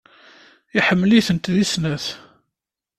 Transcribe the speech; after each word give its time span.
Iḥemmel-itent 0.77 1.45
deg 1.53 1.65
snat. 1.73 2.05